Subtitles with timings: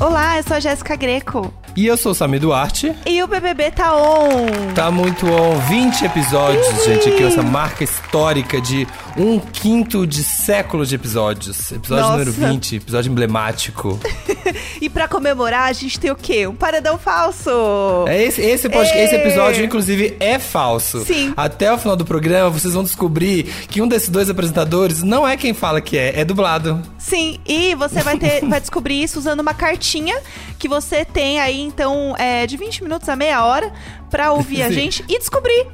[0.00, 1.52] Olá, eu sou a Jéssica Greco.
[1.76, 2.92] E eu sou o Sami Duarte.
[3.06, 4.74] E o BBB tá on.
[4.74, 5.56] Tá muito on.
[5.68, 6.84] 20 episódios, Ih.
[6.84, 7.08] gente.
[7.08, 11.70] Aqui essa marca histórica de um quinto de século de episódios.
[11.70, 12.18] Episódio Nossa.
[12.18, 14.00] número 20, episódio emblemático.
[14.82, 16.46] e para comemorar, a gente tem o quê?
[16.46, 17.50] Um paredão falso.
[18.08, 21.04] É esse, esse, esse episódio, inclusive, é falso.
[21.04, 21.32] Sim.
[21.36, 25.36] Até o final do programa, vocês vão descobrir que um desses dois apresentadores não é
[25.36, 26.82] quem fala que é, é dublado.
[26.98, 30.20] Sim, e você vai ter, vai descobrir isso usando uma cartinha
[30.60, 33.72] que você tem aí, então, é, de 20 minutos a meia hora
[34.10, 34.62] para ouvir Sim.
[34.62, 35.66] a gente e descobrir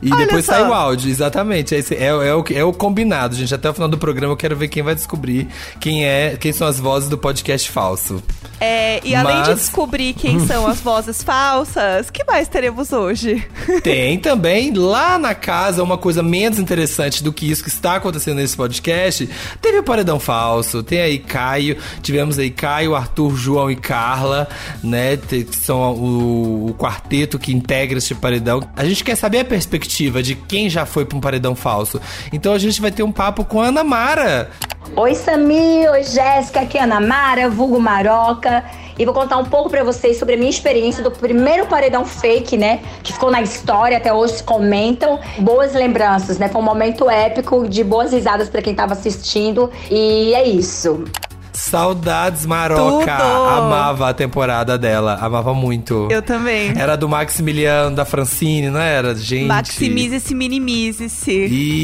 [0.00, 0.52] e Olha depois só.
[0.52, 1.74] sai o áudio, exatamente.
[1.74, 3.54] Esse é, é, o, é o combinado, gente.
[3.54, 5.48] Até o final do programa eu quero ver quem vai descobrir
[5.80, 8.22] quem é, quem são as vozes do podcast falso.
[8.60, 13.46] É, e além de descobrir quem são as vozes falsas, que mais teremos hoje?
[13.82, 18.36] Tem também lá na casa uma coisa menos interessante do que isso que está acontecendo
[18.36, 19.28] nesse podcast.
[19.60, 24.48] Teve o paredão falso, tem aí Caio, tivemos aí Caio, Arthur, João e Carla,
[24.82, 25.16] né?
[25.16, 28.68] Que são o, o quarteto que integra este paredão.
[28.76, 32.00] A gente quer saber a perspectiva perspectiva de quem já foi para um paredão falso.
[32.32, 34.50] Então a gente vai ter um papo com a Ana Mara.
[34.94, 35.90] Oi, Samir.
[35.90, 36.60] Oi, Jéssica.
[36.60, 38.64] Aqui é a Ana Mara, vulgo Maroca.
[38.98, 42.56] E vou contar um pouco para vocês sobre a minha experiência do primeiro paredão fake,
[42.56, 42.80] né?
[43.02, 45.20] Que ficou na história, até hoje comentam.
[45.38, 46.48] Boas lembranças, né?
[46.48, 49.70] Foi um momento épico de boas risadas para quem tava assistindo.
[49.90, 51.04] E é isso.
[51.52, 53.16] Saudades Maroca.
[53.16, 53.48] Tudo.
[53.48, 55.18] Amava a temporada dela.
[55.20, 56.08] Amava muito.
[56.10, 56.72] Eu também.
[56.76, 59.14] Era do Maximiliano, da Francine, não era?
[59.14, 59.46] Gente.
[59.46, 61.32] Maximize-se, minimize-se.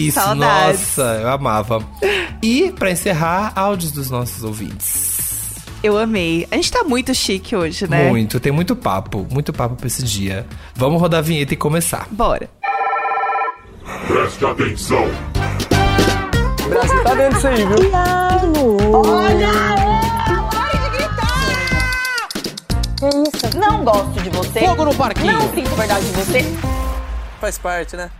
[0.09, 0.81] Isso, Saudades.
[0.81, 1.83] nossa, eu amava.
[2.43, 5.15] E, para encerrar, áudios dos nossos ouvintes.
[5.83, 6.47] Eu amei.
[6.51, 8.09] A gente tá muito chique hoje, né?
[8.09, 10.47] Muito, tem muito papo, muito papo pra esse dia.
[10.75, 12.07] Vamos rodar a vinheta e começar.
[12.11, 12.49] Bora.
[14.09, 15.34] Preste atenção.
[16.75, 17.91] Brasil tá dentro disso aí, viu?
[18.93, 19.53] Olha!
[20.51, 22.29] Pare de gritar!
[22.99, 23.57] Que isso?
[23.57, 24.59] Não gosto de você.
[24.67, 25.39] Fogo no parquinho.
[25.39, 26.41] Não sinto verdade de você.
[27.41, 28.11] Faz parte, né?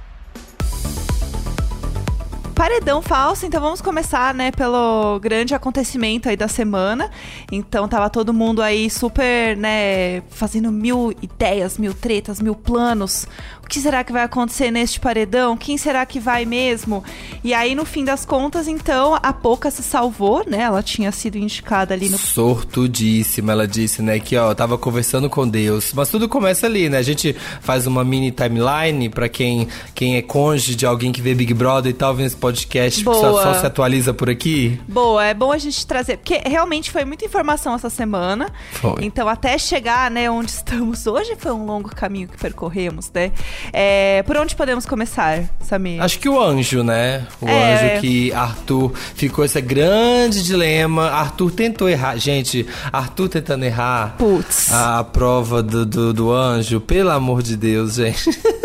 [2.55, 7.11] Paredão falso, então vamos começar, né, pelo grande acontecimento aí da semana.
[7.51, 13.27] Então tava todo mundo aí super, né, fazendo mil ideias, mil tretas, mil planos.
[13.65, 15.57] O que será que vai acontecer neste paredão?
[15.57, 17.03] Quem será que vai mesmo?
[17.43, 20.61] E aí, no fim das contas, então, a Poca se salvou, né?
[20.61, 22.19] Ela tinha sido indicada ali no.
[22.19, 24.21] Sortudíssima, ela disse, né?
[24.21, 25.93] Que, ó, tava conversando com Deus.
[25.95, 26.99] Mas tudo começa ali, né?
[26.99, 31.35] A gente faz uma mini timeline para quem, quem é cônjuge de alguém que vê
[31.35, 33.15] Big Brother e tal, esse podcast, Boa.
[33.15, 34.79] Só, só se atualiza por aqui.
[34.87, 38.53] Boa, é bom a gente trazer, porque realmente foi muita informação essa semana.
[38.73, 39.03] Foi.
[39.03, 43.33] Então, até chegar, né, onde estamos hoje, foi um longo caminho que percorremos, né?
[43.73, 46.03] É, por onde podemos começar, Samir?
[46.03, 47.27] Acho que o anjo, né?
[47.41, 47.95] O é.
[47.95, 51.09] anjo que Arthur ficou esse grande dilema.
[51.09, 52.19] Arthur tentou errar.
[52.19, 54.71] Gente, Arthur tentando errar Putz.
[54.71, 56.79] A, a prova do, do, do anjo.
[56.79, 58.29] Pelo amor de Deus, gente.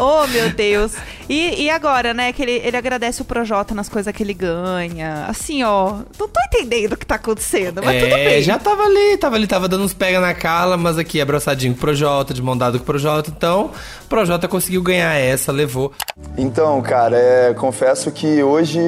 [0.00, 0.94] Oh, meu Deus.
[1.28, 5.26] E, e agora, né, que ele, ele agradece o Projota nas coisas que ele ganha.
[5.28, 8.42] Assim, ó, não tô entendendo o que tá acontecendo, mas é, tudo bem.
[8.42, 11.78] já tava ali, tava ali, tava dando uns pega na cala, mas aqui abraçadinho com
[11.78, 13.30] o Projota, de mão dada com o Projota.
[13.30, 13.70] Então,
[14.04, 15.92] o Projota conseguiu ganhar essa, levou.
[16.38, 18.80] Então, cara, é, confesso que hoje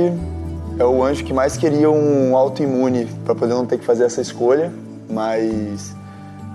[0.78, 4.22] é o anjo que mais queria um autoimune para poder não ter que fazer essa
[4.22, 4.72] escolha,
[5.10, 5.94] mas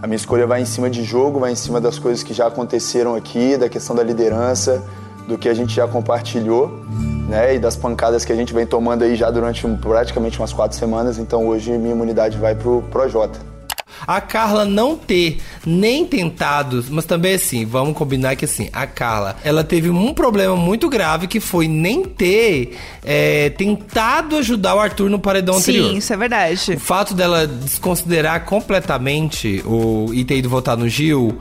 [0.01, 2.47] a minha escolha vai em cima de jogo, vai em cima das coisas que já
[2.47, 4.83] aconteceram aqui, da questão da liderança,
[5.27, 6.79] do que a gente já compartilhou,
[7.27, 7.55] né?
[7.55, 11.17] E das pancadas que a gente vem tomando aí já durante praticamente umas quatro semanas.
[11.17, 13.56] Então hoje minha imunidade vai pro Projota
[14.05, 19.35] a Carla não ter nem tentado, mas também assim, vamos combinar que assim, a Carla,
[19.43, 25.09] ela teve um problema muito grave que foi nem ter é, tentado ajudar o Arthur
[25.09, 25.89] no paredão Sim, anterior.
[25.91, 26.73] Sim, isso é verdade.
[26.73, 31.39] O fato dela desconsiderar completamente o e ter ido votar no Gil,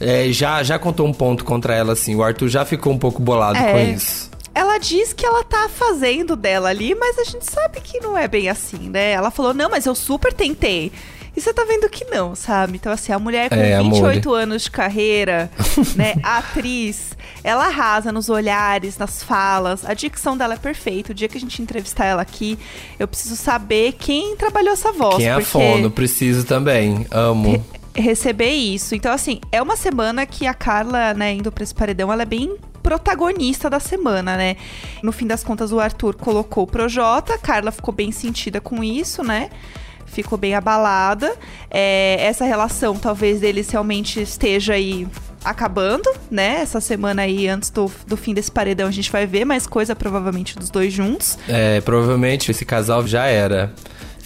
[0.00, 2.14] é, já, já contou um ponto contra ela, assim.
[2.14, 3.72] O Arthur já ficou um pouco bolado é.
[3.72, 8.00] com isso ela diz que ela tá fazendo dela ali, mas a gente sabe que
[8.00, 9.12] não é bem assim, né?
[9.12, 10.90] Ela falou: não, mas eu super tentei.
[11.38, 12.78] E você tá vendo que não, sabe?
[12.78, 14.40] Então, assim, a mulher com é, 28 amor.
[14.40, 15.48] anos de carreira,
[15.94, 16.14] né?
[16.20, 19.84] atriz, ela arrasa nos olhares, nas falas.
[19.84, 21.12] A dicção dela é perfeita.
[21.12, 22.58] O dia que a gente entrevistar ela aqui,
[22.98, 25.18] eu preciso saber quem trabalhou essa voz.
[25.18, 27.06] Quem é a fono, preciso também.
[27.08, 27.52] Amo.
[27.94, 28.96] Re receber isso.
[28.96, 32.26] Então, assim, é uma semana que a Carla, né, indo pra esse paredão, ela é
[32.26, 34.56] bem protagonista da semana, né?
[35.04, 38.82] No fim das contas, o Arthur colocou o Projota, a Carla ficou bem sentida com
[38.82, 39.50] isso, né?
[40.10, 41.34] Ficou bem abalada.
[41.70, 45.06] É, essa relação talvez deles realmente esteja aí
[45.44, 46.60] acabando, né?
[46.60, 49.94] Essa semana aí, antes do, do fim desse paredão, a gente vai ver mais coisa,
[49.94, 51.38] provavelmente, dos dois juntos.
[51.48, 53.72] É, provavelmente esse casal já era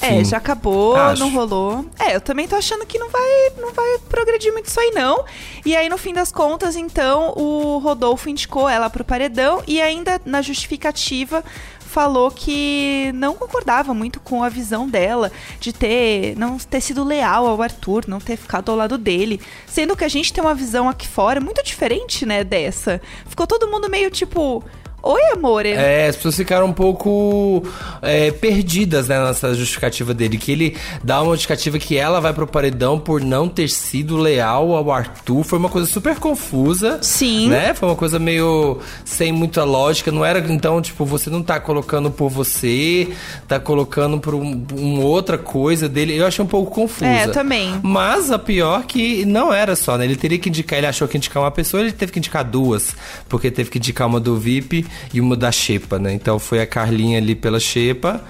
[0.00, 1.20] É, já acabou, Acho.
[1.22, 1.84] não rolou.
[1.98, 5.24] É, eu também tô achando que não vai, não vai progredir muito isso aí, não.
[5.64, 10.20] E aí, no fim das contas, então, o Rodolfo indicou ela pro paredão e ainda
[10.24, 11.44] na justificativa
[11.92, 15.30] falou que não concordava muito com a visão dela
[15.60, 19.94] de ter não ter sido leal ao Arthur, não ter ficado ao lado dele, sendo
[19.94, 23.00] que a gente tem uma visão aqui fora muito diferente, né, dessa.
[23.26, 24.64] Ficou todo mundo meio tipo,
[25.02, 25.66] oi, amor.
[25.66, 27.62] É, as pessoas ficaram um pouco
[28.00, 30.38] é, perdidas né, nessa justificativa dele.
[30.38, 34.74] Que ele dá uma justificativa que ela vai pro paredão por não ter sido leal
[34.74, 35.42] ao Arthur.
[35.44, 36.98] Foi uma coisa super confusa.
[37.02, 37.48] Sim.
[37.48, 37.74] Né?
[37.74, 40.12] Foi uma coisa meio sem muita lógica.
[40.12, 43.08] Não era, então, tipo, você não tá colocando por você,
[43.48, 46.16] tá colocando por um, um outra coisa dele.
[46.16, 47.06] Eu achei um pouco confusa.
[47.06, 47.80] É, também.
[47.82, 50.04] Mas a pior que não era só, né?
[50.04, 52.94] Ele teria que indicar, ele achou que indicar uma pessoa, ele teve que indicar duas.
[53.28, 56.12] Porque teve que indicar uma do VIP e uma da Xepa, né?
[56.12, 58.22] Então foi a Carlinha ali pela Xepa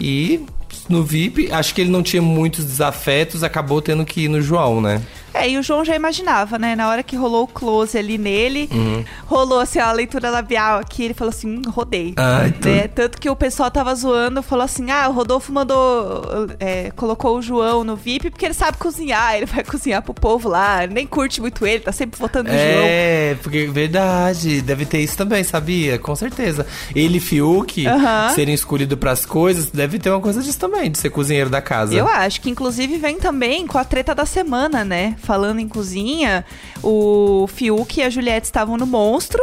[0.00, 0.44] e
[0.88, 4.80] no VIP, acho que ele não tinha muitos desafetos, acabou tendo que ir no João,
[4.80, 5.02] né?
[5.34, 6.74] É, e o João já imaginava, né?
[6.76, 9.04] Na hora que rolou o close ali nele, Uhum.
[9.26, 12.14] rolou assim, a leitura labial aqui, ele falou assim, hum, rodei.
[12.64, 12.88] Né?
[12.88, 16.22] Tanto que o pessoal tava zoando, falou assim, ah, o Rodolfo mandou,
[16.60, 20.48] é, colocou o João no VIP porque ele sabe cozinhar, ele vai cozinhar pro povo
[20.48, 22.84] lá, nem curte muito ele, tá sempre votando no João.
[22.86, 25.98] É, porque verdade, deve ter isso também, sabia?
[25.98, 26.66] Com certeza.
[26.94, 28.30] Ele e Fiuk Aham.
[28.34, 31.94] serem escolhidos pras coisas, deve ter uma coisa disso também, de ser cozinheiro da casa.
[31.94, 35.16] Eu acho que inclusive vem também com a treta da semana, né?
[35.22, 36.44] Falando em cozinha,
[36.82, 39.40] o Fiuk e a Juliette estavam no monstro.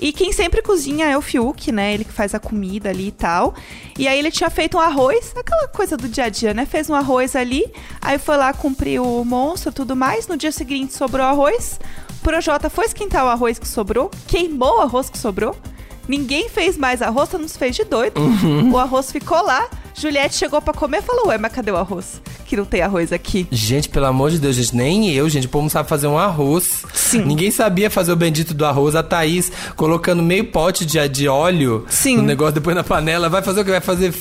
[0.00, 1.94] E quem sempre cozinha é o Fiuk, né?
[1.94, 3.54] Ele que faz a comida ali e tal.
[3.98, 6.66] E aí ele tinha feito um arroz, aquela coisa do dia a dia, né?
[6.66, 7.64] Fez um arroz ali,
[8.00, 10.26] aí foi lá cumprir o monstro tudo mais.
[10.26, 11.78] No dia seguinte sobrou arroz.
[12.10, 15.56] O Projota foi esquentar o arroz que sobrou, queimou o arroz que sobrou.
[16.08, 18.20] Ninguém fez mais arroz, todo mundo se fez de doido.
[18.72, 19.68] O arroz ficou lá.
[19.94, 22.20] Juliette chegou pra comer e falou: Ué, mas cadê o arroz?
[22.46, 23.46] Que não tem arroz aqui.
[23.50, 25.46] Gente, pelo amor de Deus, gente, nem eu, gente.
[25.46, 26.84] O povo não sabe fazer um arroz.
[26.92, 27.24] Sim.
[27.24, 28.94] Ninguém sabia fazer o bendito do arroz.
[28.94, 32.16] A Thaís colocando meio pote de, de óleo Sim.
[32.16, 33.28] no negócio, depois na panela.
[33.28, 33.70] Vai fazer o que?
[33.70, 34.12] Vai fazer.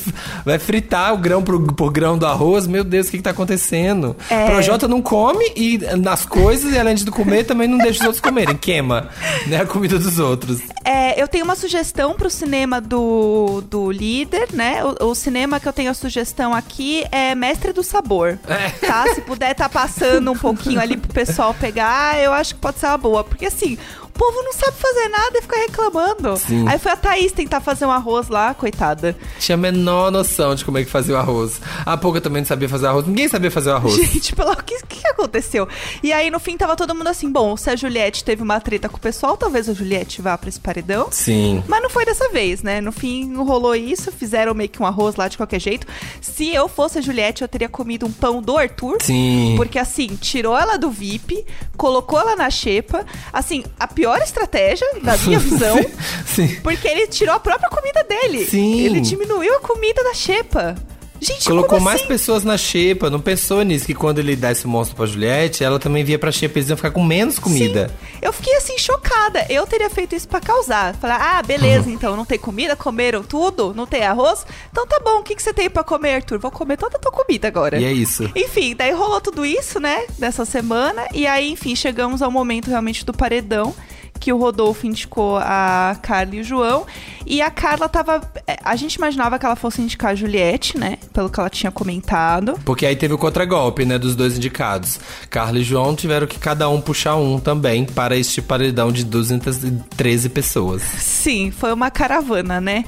[0.45, 2.68] Vai fritar o grão por, por grão do arroz.
[2.68, 4.15] Meu Deus, o que, que tá acontecendo?
[4.30, 4.45] É.
[4.45, 8.22] Projota não come e nas coisas, e além de comer, também não deixa os outros
[8.22, 8.56] comerem.
[8.56, 9.10] Queima,
[9.48, 9.62] né?
[9.62, 10.60] A comida dos outros.
[10.83, 14.83] É, eu tenho uma sugestão pro cinema do, do líder, né?
[14.83, 18.38] O, o cinema que eu tenho a sugestão aqui é Mestre do Sabor.
[18.48, 18.69] É.
[18.86, 19.13] Tá?
[19.13, 22.88] Se puder tá passando um pouquinho ali pro pessoal pegar, eu acho que pode ser
[22.88, 23.24] uma boa.
[23.24, 23.77] Porque assim,
[24.19, 26.36] povo não sabe fazer nada e fica reclamando.
[26.36, 26.68] Sim.
[26.68, 29.16] Aí foi a Thaís tentar fazer um arroz lá, coitada.
[29.39, 31.62] Tinha a menor noção de como é que fazia o arroz.
[31.86, 33.07] A pouca também não sabia fazer arroz.
[33.07, 33.95] Ninguém sabia fazer o arroz.
[33.95, 35.68] Gente, pelo que, que que aconteceu?
[36.04, 38.89] E aí, no fim, tava todo mundo assim: bom, se a Juliette teve uma treta
[38.89, 41.07] com o pessoal, talvez a Juliette vá pra esse paredão.
[41.12, 41.63] Sim.
[41.68, 42.81] Mas não foi dessa vez, né?
[42.81, 45.88] No fim, rolou isso, fizeram meio que um arroz lá de qualquer jeito.
[46.22, 48.98] Se eu fosse a Juliette, eu teria comido um pão do Arthur.
[49.01, 49.54] Sim.
[49.56, 51.45] Porque assim, tirou ela do VIP,
[51.77, 53.06] colocou ela na xepa.
[53.31, 55.78] Assim, a pior estratégia, da minha visão.
[56.26, 56.56] Sim.
[56.64, 58.46] Porque ele tirou a própria comida dele.
[58.46, 58.82] Sim.
[58.82, 60.76] Ele diminuiu a comida da xepa.
[61.22, 62.08] Gente, Colocou mais assim?
[62.08, 65.78] pessoas na xepa, não pensou nisso, que quando ele dá esse monstro pra Juliette, ela
[65.78, 67.90] também via pra xepa, eles iam ficar com menos comida.
[67.90, 68.18] Sim.
[68.22, 69.46] Eu fiquei assim, chocada.
[69.50, 70.96] Eu teria feito isso pra causar.
[70.96, 74.46] Falar, ah, beleza, então não tem comida, comeram tudo, não tem arroz.
[74.72, 76.40] Então tá bom, o que, que você tem pra comer, Arthur?
[76.40, 77.78] Vou comer toda a tua comida agora.
[77.78, 78.32] E é isso.
[78.34, 81.06] Enfim, daí rolou tudo isso, né, dessa semana.
[81.13, 83.75] E aí, enfim, chegamos ao momento realmente do paredão.
[84.20, 86.86] Que o Rodolfo indicou a Carla e o João.
[87.26, 88.22] E a Carla tava.
[88.46, 90.98] é, A gente imaginava que ela fosse indicar a Juliette, né?
[91.14, 92.60] Pelo que ela tinha comentado.
[92.66, 95.00] Porque aí teve o contragolpe, né, dos dois indicados.
[95.30, 100.30] Carla e João tiveram que cada um puxar um também para este paredão de 213
[100.30, 100.82] pessoas.
[100.82, 102.86] Sim, foi uma caravana, né?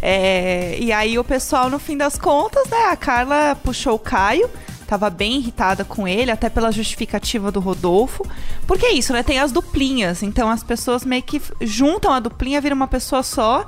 [0.00, 2.86] É, e aí o pessoal, no fim das contas, né?
[2.90, 4.48] A Carla puxou o Caio.
[4.86, 8.26] Tava bem irritada com ele, até pela justificativa do Rodolfo.
[8.66, 9.22] Porque é isso, né?
[9.22, 10.22] Tem as duplinhas.
[10.22, 13.66] Então as pessoas meio que juntam a duplinha, vira uma pessoa só.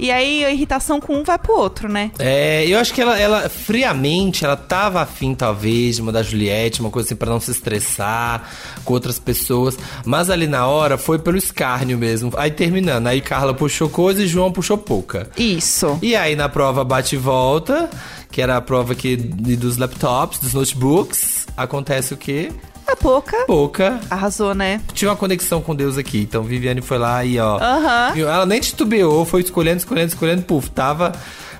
[0.00, 2.10] E aí a irritação com um vai pro outro, né?
[2.18, 6.90] É, eu acho que ela, ela, friamente, ela tava afim, talvez, de mudar Juliette, uma
[6.90, 8.48] coisa assim, pra não se estressar
[8.82, 9.76] com outras pessoas.
[10.06, 12.32] Mas ali na hora foi pelo escárnio mesmo.
[12.38, 15.28] Aí terminando, aí Carla puxou coisa e João puxou pouca.
[15.36, 15.98] Isso.
[16.00, 17.90] E aí na prova bate e volta,
[18.30, 22.50] que era a prova que, dos laptops, dos notebooks, acontece o quê?
[22.90, 24.00] A pouca Pouca.
[24.10, 24.80] arrasou, né?
[24.92, 26.18] Tinha uma conexão com Deus aqui.
[26.22, 27.56] Então Viviane foi lá e ó.
[27.58, 28.12] Aham.
[28.16, 31.12] Ela nem titubeou, foi escolhendo, escolhendo, escolhendo, puf, tava,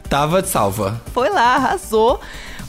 [0.09, 1.01] tava salva.
[1.15, 2.21] Foi lá, arrasou,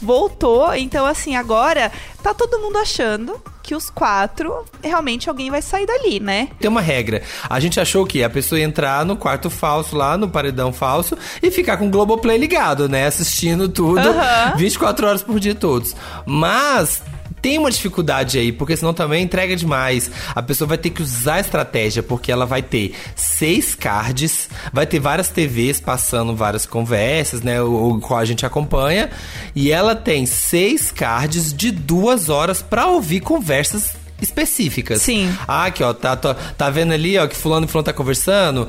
[0.01, 0.73] voltou.
[0.75, 1.91] Então, assim, agora
[2.21, 6.49] tá todo mundo achando que os quatro, realmente alguém vai sair dali, né?
[6.59, 7.21] Tem uma regra.
[7.49, 11.17] A gente achou que a pessoa ia entrar no quarto falso lá, no paredão falso,
[11.41, 13.05] e ficar com o Globoplay ligado, né?
[13.07, 14.55] Assistindo tudo Aham.
[14.57, 15.95] 24 horas por dia todos.
[16.25, 17.01] Mas
[17.41, 20.11] tem uma dificuldade aí, porque senão também entrega demais.
[20.35, 24.85] A pessoa vai ter que usar a estratégia, porque ela vai ter seis cards, vai
[24.85, 27.61] ter várias TVs passando várias conversas, né?
[27.61, 29.09] O, o qual a gente acompanha.
[29.55, 35.01] E ela tem seis cards de duas horas pra ouvir conversas específicas.
[35.01, 35.35] Sim.
[35.47, 38.67] Ah, aqui, ó, tá, tá, tá vendo ali, ó, que fulano e fulano tá conversando?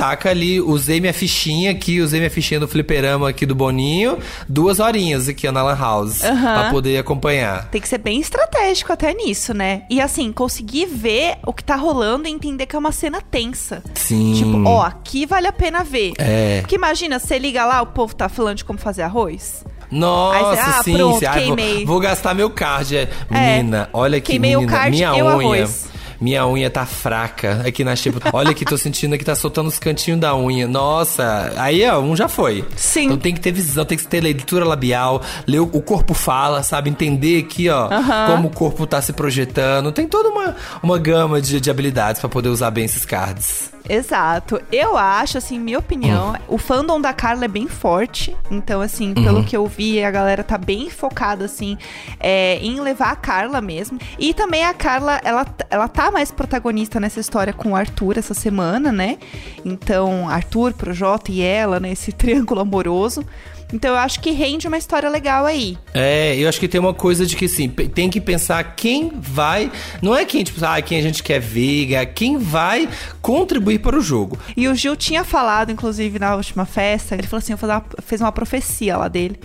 [0.00, 4.80] Taca ali, usei minha fichinha aqui, usei minha fichinha do fliperama aqui do Boninho, duas
[4.80, 6.60] horinhas aqui na Lan House, Aham.
[6.60, 7.68] pra poder acompanhar.
[7.70, 9.82] Tem que ser bem estratégico até nisso, né?
[9.90, 13.82] E assim, conseguir ver o que tá rolando e entender que é uma cena tensa.
[13.94, 14.32] Sim.
[14.34, 16.12] Tipo, ó, aqui vale a pena ver.
[16.18, 16.60] É.
[16.62, 19.64] Porque imagina, você liga lá, o povo tá falando de como fazer arroz.
[19.90, 21.26] Nossa, você, ah, sim, pronto, sim.
[21.26, 22.96] Ai, vou- vou, gastar meu card.
[22.96, 23.08] É.
[23.28, 25.62] Menina, olha aqui, queimei o menina, card minha o unha.
[25.62, 25.89] arroz.
[26.20, 28.20] Minha unha tá fraca aqui na tipo.
[28.32, 30.68] Olha aqui, tô sentindo que tá soltando os cantinhos da unha.
[30.68, 32.64] Nossa, aí ó, um já foi.
[32.76, 33.06] Sim.
[33.06, 36.90] Então tem que ter visão, tem que ter leitura labial, ler o, corpo fala, sabe?
[36.90, 38.36] Entender aqui, ó, Aham.
[38.36, 39.90] como o corpo tá se projetando.
[39.92, 43.70] Tem toda uma, uma gama de, de habilidades pra poder usar bem esses cards.
[43.88, 44.60] Exato.
[44.70, 48.36] Eu acho, assim, minha opinião, o fandom da Carla é bem forte.
[48.50, 51.76] Então, assim, pelo que eu vi, a galera tá bem focada, assim,
[52.18, 53.98] é, em levar a Carla mesmo.
[54.18, 58.34] E também a Carla, ela, ela tá mais protagonista nessa história com o Arthur essa
[58.34, 59.18] semana, né?
[59.64, 61.92] Então, Arthur, Projota e ela, né?
[61.92, 63.24] Esse triângulo amoroso.
[63.72, 65.78] Então, eu acho que rende uma história legal aí.
[65.94, 69.70] É, eu acho que tem uma coisa de que assim, tem que pensar quem vai.
[70.02, 72.88] Não é quem, tipo, ah, quem a gente quer ver, é quem vai
[73.22, 74.38] contribuir para o jogo.
[74.56, 78.20] E o Gil tinha falado, inclusive, na última festa, ele falou assim, eu uma- fez
[78.20, 79.38] uma profecia lá dele,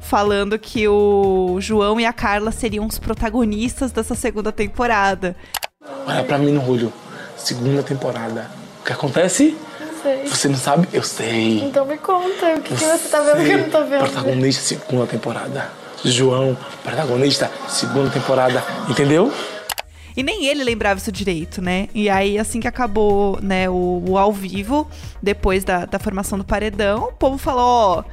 [0.00, 5.34] falando que o João e a Carla seriam os protagonistas dessa segunda temporada.
[6.06, 6.92] Olha pra mim no olho.
[7.36, 8.50] Segunda temporada.
[8.80, 9.56] O que acontece?
[10.02, 10.26] Sei.
[10.26, 10.88] Você não sabe?
[10.92, 11.60] Eu sei.
[11.60, 14.00] Então me conta, o que, que você tá vendo que eu não tô vendo?
[14.00, 15.70] Protagonista, segunda temporada.
[16.04, 18.62] João, protagonista, segunda temporada.
[18.88, 19.32] Entendeu?
[20.16, 21.88] E nem ele lembrava isso direito, né?
[21.94, 24.88] E aí, assim que acabou, né, o, o ao vivo,
[25.22, 28.04] depois da, da formação do paredão, o povo falou, ó,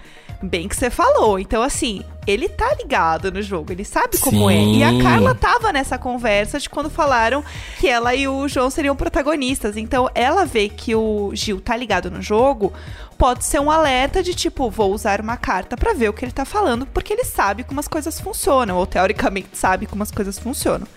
[0.41, 1.39] bem que você falou.
[1.39, 4.63] Então, assim, ele tá ligado no jogo, ele sabe como é.
[4.63, 5.01] E a Sim.
[5.01, 7.43] Carla tava nessa conversa de quando falaram
[7.79, 9.75] que ela e o João seriam protagonistas.
[9.75, 12.71] Então, ela vê que o Gil tá ligado no jogo,
[13.17, 16.31] pode ser um alerta de tipo, vou usar uma carta pra ver o que ele
[16.31, 20.37] tá falando, porque ele sabe como as coisas funcionam, ou teoricamente sabe como as coisas
[20.37, 20.87] funcionam.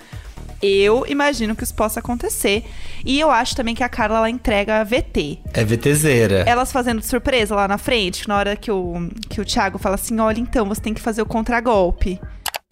[0.63, 2.65] Eu imagino que isso possa acontecer.
[3.05, 5.41] E eu acho também que a Carla ela entrega a VT.
[5.53, 6.45] É VTZera.
[6.47, 9.97] Elas fazendo de surpresa lá na frente, na hora que o, que o Thiago fala
[9.97, 12.21] assim: olha, então você tem que fazer o contragolpe.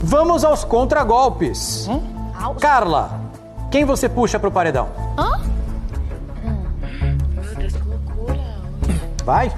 [0.02, 1.88] Vamos aos contragolpes.
[2.60, 3.20] Carla,
[3.70, 4.88] quem você puxa pro paredão?
[5.18, 5.40] Hã?
[7.34, 8.40] Meu Deus, que loucura.
[9.24, 9.52] Vai.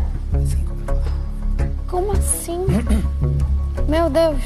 [1.87, 2.65] Como assim?
[3.87, 4.39] Meu Deus.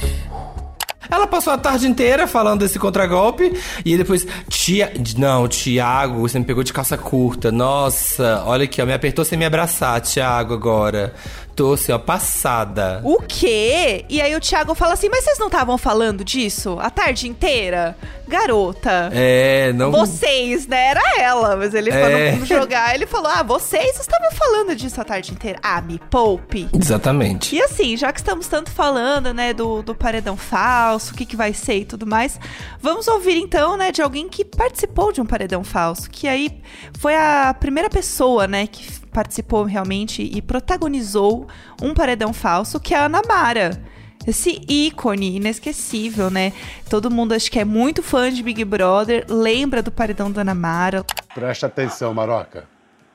[1.11, 3.53] Ela passou a tarde inteira falando desse contragolpe
[3.85, 7.51] e depois, tia, não, Tiago, você me pegou de calça curta.
[7.53, 11.15] Nossa, olha aqui, ó, me apertou sem me abraçar, Tiago, agora.
[11.57, 13.01] Tô assim, ó, passada.
[13.03, 14.05] O quê?
[14.11, 17.97] E aí o Thiago fala assim: mas vocês não estavam falando disso a tarde inteira?
[18.29, 19.09] Garota.
[19.15, 19.91] É, não.
[19.91, 20.89] Vocês, né?
[20.89, 22.33] Era ela, mas ele É.
[22.35, 22.95] falou jogar.
[22.95, 25.59] Ele falou: Ah, vocês estavam falando disso a tarde inteira.
[25.63, 26.69] Ah, me poupe.
[26.79, 27.57] Exatamente.
[27.57, 31.37] E assim, já que estamos tanto falando, né, do, do paredão falso, o que, que
[31.37, 32.39] vai ser e tudo mais,
[32.83, 36.61] vamos ouvir então, né, de alguém que participou de um paredão falso, que aí
[36.99, 38.87] foi a primeira pessoa, né, que
[39.17, 41.47] participou realmente e protagonizou
[41.81, 43.83] um paredão falso, que é a Ana Mara.
[44.27, 46.53] Esse ícone inesquecível, né?
[46.91, 50.55] Todo mundo acho que é muito fã de Big Brother, lembra do paredão da Ana
[50.55, 51.03] Mara.
[51.35, 52.65] Presta atenção, Maroca.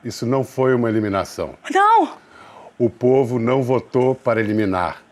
[0.02, 1.54] Isso não foi uma eliminação.
[1.70, 2.14] Não!
[2.76, 5.02] O povo não votou para eliminar.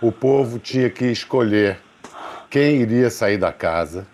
[0.00, 1.78] O povo tinha que escolher
[2.48, 4.06] quem iria sair da casa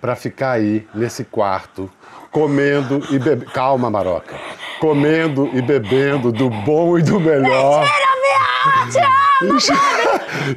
[0.00, 1.88] para ficar aí nesse quarto
[2.32, 3.52] comendo e bebendo.
[3.52, 4.34] Calma, Maroca.
[4.80, 7.84] Comendo e bebendo do bom e do melhor.
[9.56, 9.68] Es-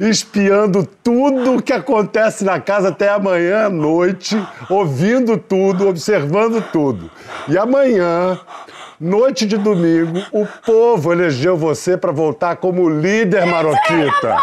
[0.00, 7.10] Espiando tudo que acontece na casa até amanhã à noite, ouvindo tudo, observando tudo.
[7.48, 8.38] E amanhã,
[9.00, 14.36] noite de domingo, o povo elegeu você para voltar como líder maroquita.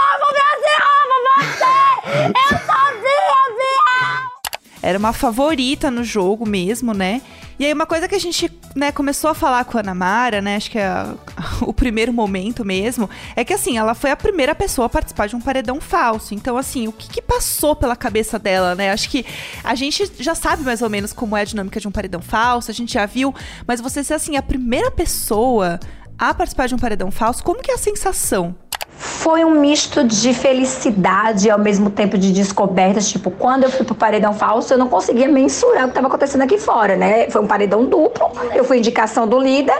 [4.81, 7.21] Era uma favorita no jogo mesmo, né?
[7.57, 10.41] E aí uma coisa que a gente, né, começou a falar com a Ana Mara,
[10.41, 11.05] né, acho que é
[11.61, 15.35] o primeiro momento mesmo, é que assim, ela foi a primeira pessoa a participar de
[15.35, 16.33] um paredão falso.
[16.33, 18.91] Então assim, o que, que passou pela cabeça dela, né?
[18.91, 19.25] Acho que
[19.63, 22.71] a gente já sabe mais ou menos como é a dinâmica de um paredão falso,
[22.71, 23.35] a gente já viu,
[23.67, 25.79] mas você ser assim, a primeira pessoa
[26.17, 28.55] a participar de um paredão falso, como que é a sensação?
[29.01, 33.09] Foi um misto de felicidade ao mesmo tempo de descobertas.
[33.09, 36.41] Tipo, quando eu fui pro paredão falso, eu não conseguia mensurar o que estava acontecendo
[36.41, 37.29] aqui fora, né?
[37.29, 38.29] Foi um paredão duplo.
[38.53, 39.77] Eu fui indicação do líder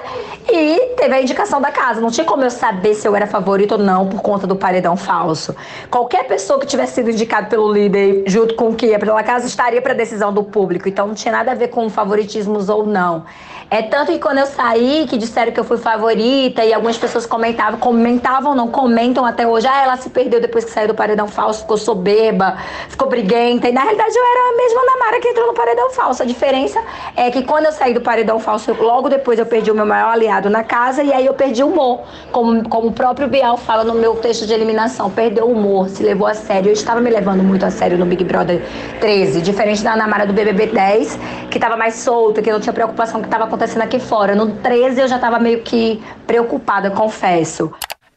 [0.49, 1.99] e teve a indicação da casa.
[1.99, 4.95] Não tinha como eu saber se eu era favorito ou não por conta do paredão
[4.95, 5.55] falso.
[5.89, 9.47] Qualquer pessoa que tivesse sido indicado pelo líder junto com o que ia pela casa
[9.47, 10.87] estaria para decisão do público.
[10.87, 13.25] Então não tinha nada a ver com favoritismos ou não.
[13.71, 17.27] É tanto que quando eu saí, que disseram que eu fui favorita e algumas pessoas
[17.27, 19.67] comentavam, comentavam, não comentam até hoje.
[19.67, 22.57] Ah, ela se perdeu depois que saiu do paredão falso, ficou soberba,
[22.89, 23.69] ficou briguenta.
[23.69, 26.23] E na realidade eu era a mesma Namara que entrou no paredão falso.
[26.23, 26.81] A diferença
[27.15, 29.85] é que quando eu saí do paredão falso, eu- logo depois eu perdi o meu
[29.85, 32.01] maior aliado na casa e aí eu perdi o humor.
[32.31, 36.01] Como, como o próprio Bial fala no meu texto de eliminação, perdeu o humor, se
[36.01, 36.69] levou a sério.
[36.69, 38.59] Eu estava me levando muito a sério no Big Brother
[38.99, 41.19] 13, diferente da Namara do BBB 10,
[41.51, 44.33] que estava mais solta, que não tinha preocupação com o que estava acontecendo aqui fora.
[44.33, 47.71] No 13 eu já estava meio que preocupada, confesso.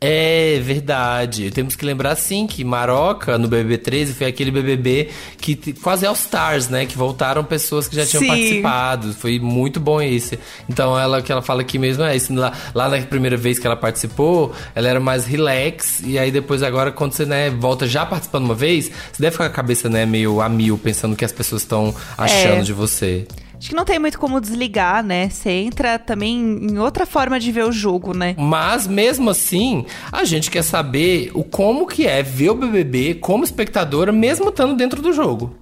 [0.05, 1.51] É verdade.
[1.53, 6.15] Temos que lembrar sim que Maroca, no BBB 13, foi aquele BBB que quase All
[6.15, 6.87] Stars, né?
[6.87, 8.27] Que voltaram pessoas que já tinham Sim.
[8.29, 9.13] participado.
[9.15, 10.41] Foi muito bom esse.
[10.69, 12.35] Então, ela que ela fala aqui mesmo é isso.
[12.35, 16.01] Lá, lá na primeira vez que ela participou, ela era mais relax.
[16.05, 19.45] E aí depois, agora, quando você né, volta já participando uma vez, você deve ficar
[19.45, 22.63] com a cabeça né, meio a mil, pensando o que as pessoas estão achando É.
[22.63, 23.25] de você.
[23.63, 25.29] Acho que não tem muito como desligar, né?
[25.29, 28.35] Você entra também em outra forma de ver o jogo, né?
[28.37, 33.45] Mas mesmo assim, a gente quer saber o como que é ver o BBB como
[33.45, 35.55] espectadora, mesmo estando dentro do jogo.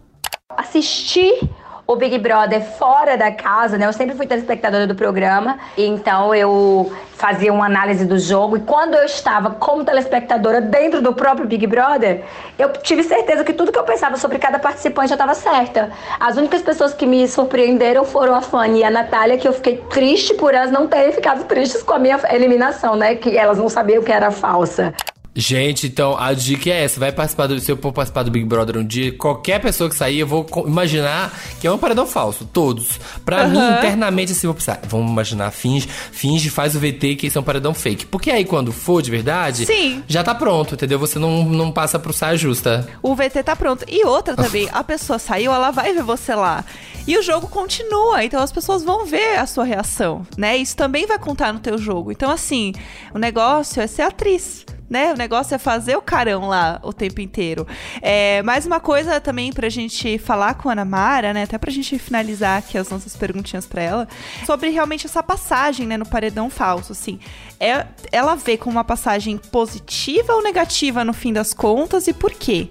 [0.57, 1.42] assistir
[1.91, 3.85] o Big Brother fora da casa, né?
[3.85, 8.59] Eu sempre fui telespectadora do programa, então eu fazia uma análise do jogo.
[8.59, 12.23] E quando eu estava como telespectadora dentro do próprio Big Brother,
[12.57, 15.91] eu tive certeza que tudo que eu pensava sobre cada participante já estava certa.
[16.21, 19.79] As únicas pessoas que me surpreenderam foram a Fanny e a Natália, que eu fiquei
[19.91, 23.17] triste por elas não terem ficado tristes com a minha eliminação, né?
[23.17, 24.95] Que elas não sabiam que era falsa.
[25.35, 27.61] Gente, então a dica é essa: vai participar do.
[27.61, 30.45] Se eu for participar do Big Brother um dia, qualquer pessoa que sair, eu vou
[30.67, 32.45] imaginar que é um paredão falso.
[32.53, 32.99] Todos.
[33.25, 33.78] Pra mim, Aham.
[33.78, 37.45] internamente, assim, vou pensar, vamos imaginar, finge, finge, faz o VT que isso é um
[37.45, 38.07] paredão fake.
[38.07, 40.02] Porque aí, quando for de verdade, Sim.
[40.09, 40.99] já tá pronto, entendeu?
[40.99, 42.89] Você não, não passa pro saia justa.
[43.00, 43.85] O VT tá pronto.
[43.87, 46.65] E outra também, a pessoa saiu, ela vai ver você lá.
[47.07, 50.57] E o jogo continua, então as pessoas vão ver a sua reação, né?
[50.57, 52.11] Isso também vai contar no teu jogo.
[52.11, 52.73] Então, assim,
[53.15, 54.67] o negócio é ser atriz.
[54.91, 55.13] Né?
[55.13, 57.65] O negócio é fazer o carão lá o tempo inteiro.
[58.03, 61.45] É, mais uma coisa também pra gente falar com a Ana Mara, né?
[61.45, 64.09] Até pra gente finalizar aqui as nossas perguntinhas pra ela,
[64.45, 67.21] sobre realmente essa passagem, né, no paredão falso, assim.
[67.61, 72.33] É, ela vê como uma passagem positiva ou negativa no fim das contas e por
[72.33, 72.71] quê?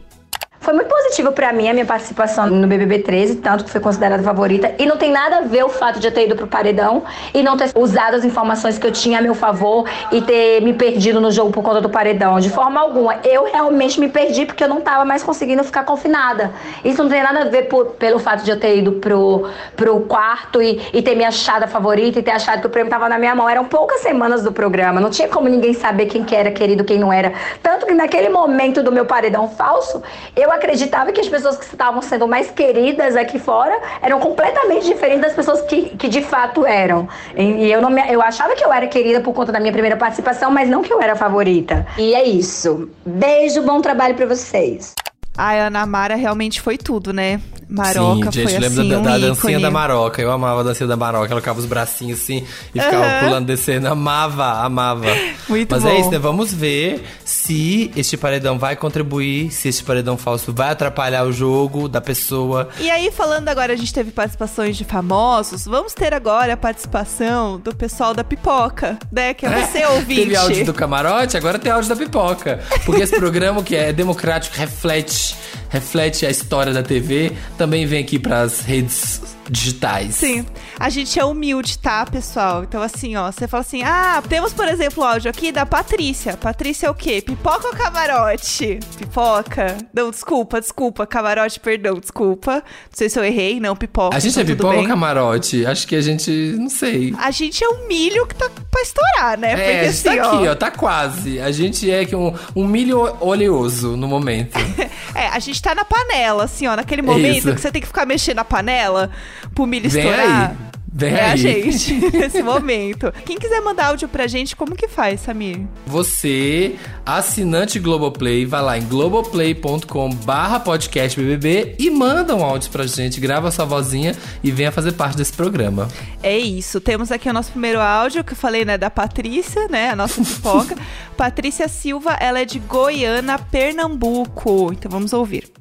[0.62, 4.22] Foi muito positivo pra mim a minha participação no BBB 13, tanto que foi considerada
[4.22, 4.74] favorita.
[4.78, 7.42] E não tem nada a ver o fato de eu ter ido pro paredão e
[7.42, 11.22] não ter usado as informações que eu tinha a meu favor e ter me perdido
[11.22, 12.42] no jogo por conta do paredão.
[12.42, 13.16] De forma alguma.
[13.24, 16.52] Eu realmente me perdi porque eu não tava mais conseguindo ficar confinada.
[16.84, 20.02] Isso não tem nada a ver por- pelo fato de eu ter ido pro, pro
[20.02, 23.08] quarto e, e ter me achado a favorita e ter achado que o prêmio tava
[23.08, 23.48] na minha mão.
[23.48, 25.00] Eram poucas semanas do programa.
[25.00, 27.32] Não tinha como ninguém saber quem que era querido, quem não era.
[27.64, 30.04] Tanto que naquele momento do meu paredão falso,
[30.36, 35.22] eu acreditava que as pessoas que estavam sendo mais queridas aqui fora eram completamente diferentes
[35.22, 37.08] das pessoas que, que de fato eram.
[37.36, 39.98] E, eu, não me- eu achava que eu era querida por conta da minha primeira
[39.98, 41.86] participação, mas não que eu era a favorita.
[41.98, 42.90] E é isso.
[43.06, 44.94] Beijo, bom trabalho pra vocês.
[45.40, 47.40] A Ana Mara realmente foi tudo, né?
[47.70, 49.28] Maroca Sim, gente, foi lembra assim, da, um da ícone.
[49.28, 50.22] dancinha da Maroca.
[50.22, 51.26] Eu amava a dancinha da Maroca.
[51.26, 53.20] Ela colocava os bracinhos assim e ficava Aham.
[53.26, 53.88] pulando, descendo.
[53.88, 55.06] Amava, amava.
[55.48, 55.90] Muito Mas bom.
[55.90, 56.18] é isso, né?
[56.18, 61.88] Vamos ver se este paredão vai contribuir, se este paredão falso vai atrapalhar o jogo
[61.88, 62.70] da pessoa.
[62.80, 67.60] E aí, falando agora, a gente teve participações de famosos, vamos ter agora a participação
[67.60, 69.34] do pessoal da pipoca, né?
[69.36, 70.22] Que é você, ouvinte.
[70.22, 72.60] Teve áudio do camarote, agora tem áudio da pipoca.
[72.84, 75.69] Porque esse programa que é democrático, reflete, much.
[75.70, 80.16] Reflete a história da TV, também vem aqui pras redes digitais.
[80.16, 80.46] Sim.
[80.80, 82.64] A gente é humilde, tá, pessoal?
[82.64, 86.38] Então, assim, ó, você fala assim: ah, temos, por exemplo, o áudio aqui da Patrícia.
[86.38, 87.22] Patrícia é o quê?
[87.22, 88.80] Pipoca ou camarote?
[88.98, 89.78] Pipoca?
[89.94, 91.06] Não, desculpa, desculpa.
[91.06, 92.56] Camarote, perdão, desculpa.
[92.56, 94.16] Não sei se eu errei, não, pipoca.
[94.16, 94.88] A gente então é pipoca ou bem.
[94.88, 95.66] camarote?
[95.66, 96.32] Acho que a gente.
[96.58, 97.14] Não sei.
[97.18, 99.52] A gente é um milho que tá pra estourar, né?
[99.52, 101.40] É, Porque a gente assim, tá aqui, ó, tá quase.
[101.42, 104.58] A gente é um, um milho oleoso no momento.
[105.16, 107.54] É, a gente tá na panela, assim, ó, naquele momento Isso.
[107.56, 109.10] que você tem que ficar mexendo na panela
[109.54, 110.52] pro milho Vem estourar.
[110.52, 110.69] aí.
[111.00, 113.10] Vem é a gente, nesse momento.
[113.26, 115.62] Quem quiser mandar áudio pra gente, como que faz, Samir?
[115.88, 122.86] Você, assinante Globoplay, vai lá em globoplay.com barra podcast BBB e manda um áudio pra
[122.86, 125.88] gente, grava sua vozinha e venha fazer parte desse programa.
[126.22, 126.82] É isso.
[126.82, 130.22] Temos aqui o nosso primeiro áudio, que eu falei, né, da Patrícia, né, a nossa
[130.22, 130.76] pipoca.
[131.16, 134.74] Patrícia Silva, ela é de Goiânia, Pernambuco.
[134.74, 135.59] Então vamos ouvir.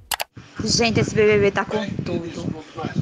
[0.64, 2.46] Gente, esse BBB tá com tudo.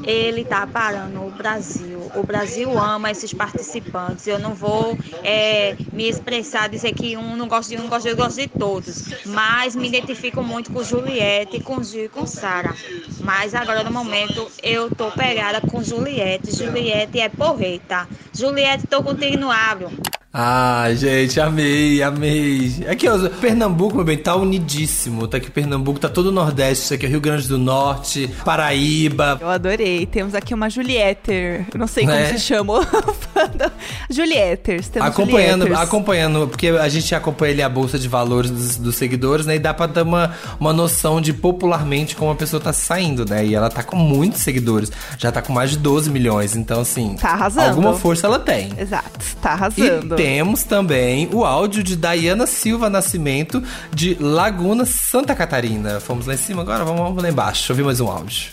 [0.05, 2.11] Ele tá parando o Brasil.
[2.15, 4.27] O Brasil ama esses participantes.
[4.27, 8.09] Eu não vou é, me expressar, dizer que um não gosta de um, não gosta
[8.09, 9.05] de, eu gosto de todos.
[9.25, 12.75] Mas me identifico muito com Juliette, com Gil e com Sara.
[13.21, 16.55] Mas agora, no momento, eu tô pegada com Juliette.
[16.55, 18.07] Juliette é porreta.
[18.33, 19.91] Juliette, tô contigo no abro.
[20.39, 22.85] Ah, gente, amei, amei.
[22.91, 25.27] Aqui, ó, Pernambuco, meu bem, tá unidíssimo.
[25.27, 29.39] Tá aqui Pernambuco, tá todo o Nordeste, tá aqui o Rio Grande do Norte, Paraíba.
[29.41, 30.05] Eu adorei.
[30.05, 31.65] Temos aqui uma Julietter.
[31.73, 32.35] Eu não sei como Né?
[32.35, 32.81] se chama.
[34.11, 34.89] Julietters.
[34.89, 35.89] Temos Acompanhando, Julietters.
[35.89, 39.57] acompanhando, porque a gente acompanha ali a bolsa de valores dos, dos seguidores, né?
[39.57, 43.45] E dá pra dar uma, uma noção de popularmente como a pessoa tá saindo, né?
[43.45, 46.57] E ela tá com muitos seguidores, já tá com mais de 12 milhões.
[46.57, 47.69] Então, assim, Tá arrasando.
[47.69, 48.73] alguma força ela tem.
[48.79, 49.11] Exato,
[49.43, 50.17] tá E arrasando.
[50.17, 56.01] temos também o áudio de Dayana Silva Nascimento, de Laguna, Santa Catarina.
[56.01, 57.61] Fomos lá em cima agora, vamos, vamos lá embaixo.
[57.61, 58.51] Deixa eu ouvir mais um áudio.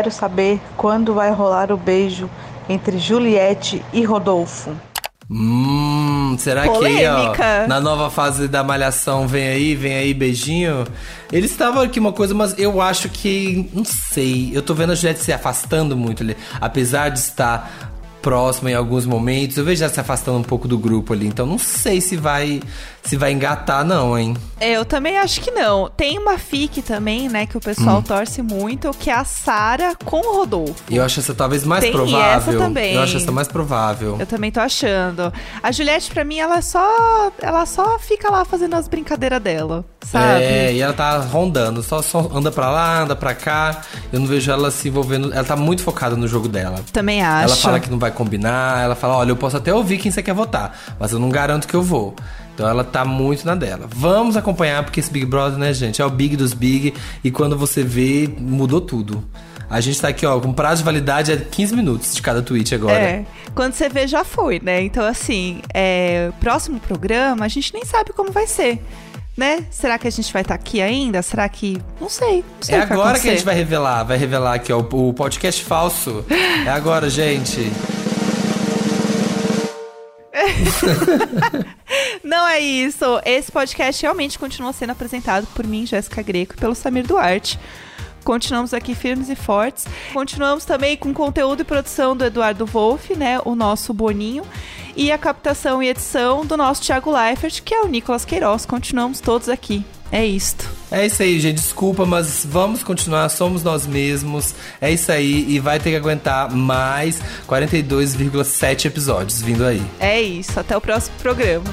[0.00, 2.28] Quero saber quando vai rolar o beijo
[2.68, 4.74] entre Juliette e Rodolfo.
[5.30, 7.62] Hum, será que aí, Polêmica.
[7.64, 10.86] ó, na nova fase da malhação vem aí, vem aí beijinho?
[11.32, 14.94] Eles estavam aqui uma coisa, mas eu acho que, não sei, eu tô vendo a
[14.94, 17.93] Juliette se afastando muito ali, apesar de estar
[18.24, 21.44] próxima em alguns momentos, eu vejo ela se afastando um pouco do grupo ali, então
[21.44, 22.62] não sei se vai
[23.02, 24.34] se vai engatar não, hein?
[24.58, 25.90] Eu também acho que não.
[25.94, 28.02] Tem uma fic também, né, que o pessoal Hum.
[28.02, 30.82] torce muito, que é a Sara com o Rodolfo.
[30.88, 32.18] E eu acho essa talvez mais Tem provável.
[32.52, 32.94] essa também.
[32.94, 34.16] Eu acho essa mais provável.
[34.18, 35.30] Eu também tô achando.
[35.62, 37.30] A Juliette, pra mim, ela só.
[37.42, 40.42] Ela só fica lá fazendo as brincadeiras dela, sabe?
[40.42, 43.82] É, e ela tá rondando, só, só anda pra lá, anda pra cá.
[44.10, 45.30] Eu não vejo ela se envolvendo.
[45.34, 46.80] Ela tá muito focada no jogo dela.
[46.90, 47.48] Também acho.
[47.48, 50.22] Ela fala que não vai combinar, ela fala: olha, eu posso até ouvir quem você
[50.22, 52.14] quer votar, mas eu não garanto que eu vou.
[52.54, 53.88] Então ela tá muito na dela.
[53.94, 56.94] Vamos acompanhar, porque esse Big Brother, né, gente, é o Big dos Big.
[57.22, 59.24] E quando você vê, mudou tudo.
[59.68, 62.74] A gente tá aqui, ó, com prazo de validade é 15 minutos de cada tweet
[62.74, 62.94] agora.
[62.94, 63.24] É,
[63.54, 64.82] quando você vê, já foi, né?
[64.82, 68.80] Então, assim, é, próximo programa, a gente nem sabe como vai ser,
[69.36, 69.64] né?
[69.70, 71.22] Será que a gente vai estar aqui ainda?
[71.22, 71.80] Será que.
[72.00, 72.44] Não sei.
[72.56, 75.12] Não sei É que agora que a gente vai revelar, vai revelar aqui, ó, o
[75.12, 76.24] podcast falso.
[76.64, 77.70] É agora, gente.
[82.22, 83.04] Não é isso.
[83.24, 87.58] Esse podcast realmente continua sendo apresentado por mim, Jéssica Greco, e pelo Samir Duarte.
[88.24, 89.86] Continuamos aqui firmes e fortes.
[90.12, 93.38] Continuamos também com conteúdo e produção do Eduardo Wolff, né?
[93.44, 94.44] O nosso Boninho.
[94.96, 98.64] E a captação e edição do nosso Thiago Leifert, que é o Nicolas Queiroz.
[98.64, 99.84] Continuamos todos aqui.
[100.12, 100.68] É isto.
[100.90, 101.56] É isso aí, gente.
[101.56, 103.28] Desculpa, mas vamos continuar.
[103.28, 104.54] Somos nós mesmos.
[104.80, 105.44] É isso aí.
[105.48, 109.82] E vai ter que aguentar mais 42,7 episódios vindo aí.
[109.98, 110.58] É isso.
[110.58, 111.64] Até o próximo programa.